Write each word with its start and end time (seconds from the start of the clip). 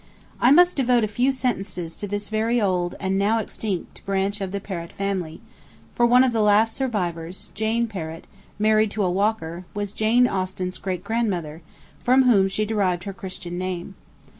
I 0.39 0.49
must 0.49 0.77
devote 0.77 1.03
a 1.03 1.07
few 1.07 1.31
sentences 1.31 1.95
to 1.97 2.07
this 2.07 2.29
very 2.29 2.59
old 2.59 2.95
and 2.99 3.19
now 3.19 3.37
extinct 3.37 4.03
branch 4.03 4.41
of 4.41 4.51
the 4.51 4.59
Perrot 4.59 4.91
family; 4.91 5.41
for 5.93 6.07
one 6.07 6.23
of 6.23 6.31
the 6.33 6.41
last 6.41 6.73
survivors, 6.75 7.51
Jane 7.53 7.87
Perrot, 7.87 8.23
married 8.57 8.89
to 8.97 9.03
a 9.03 9.11
Walker, 9.11 9.63
was 9.75 9.93
Jane 9.93 10.27
Austen's 10.27 10.79
great 10.79 11.03
grandmother, 11.03 11.61
from 12.03 12.23
whom 12.23 12.47
she 12.47 12.65
derived 12.65 13.03
her 13.03 13.13
Christian 13.13 13.59
name. 13.59 13.93